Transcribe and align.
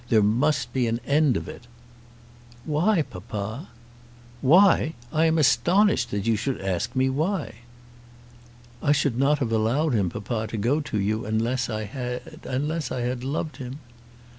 There 0.09 0.23
must 0.23 0.73
be 0.73 0.87
an 0.87 0.99
end 1.05 1.37
of 1.37 1.47
it." 1.47 1.67
"Why, 2.65 3.03
papa?" 3.03 3.69
"Why! 4.41 4.95
I 5.13 5.25
am 5.25 5.37
astonished 5.37 6.09
that 6.09 6.25
you 6.25 6.35
should 6.35 6.59
ask 6.59 6.95
me 6.95 7.07
why." 7.07 7.57
"I 8.81 8.93
should 8.93 9.19
not 9.19 9.37
have 9.37 9.51
allowed 9.51 9.93
him, 9.93 10.09
papa, 10.09 10.47
to 10.47 10.57
go 10.57 10.81
to 10.81 10.99
you 10.99 11.27
unless 11.27 11.69
I 11.69 11.83
had, 11.83 12.39
unless 12.45 12.91
I 12.91 13.01
had 13.01 13.23
loved 13.23 13.57
him." 13.57 13.77